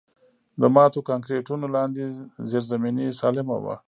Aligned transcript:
د 0.61 0.63
ماتو 0.75 0.99
کانکریټونو 1.09 1.65
لاندې 1.75 2.03
زیرزمیني 2.49 3.07
سالمه 3.19 3.57
وه 3.63 3.75